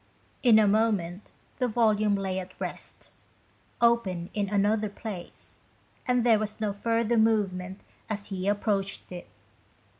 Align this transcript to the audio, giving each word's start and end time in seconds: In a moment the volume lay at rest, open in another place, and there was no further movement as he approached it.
In 0.41 0.57
a 0.57 0.67
moment 0.67 1.29
the 1.59 1.67
volume 1.67 2.15
lay 2.15 2.39
at 2.39 2.59
rest, 2.59 3.11
open 3.79 4.31
in 4.33 4.49
another 4.49 4.89
place, 4.89 5.59
and 6.07 6.23
there 6.25 6.39
was 6.39 6.59
no 6.59 6.73
further 6.73 7.17
movement 7.19 7.81
as 8.09 8.29
he 8.29 8.47
approached 8.47 9.11
it. 9.11 9.27